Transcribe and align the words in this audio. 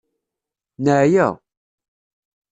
Neɛya. 0.83 1.27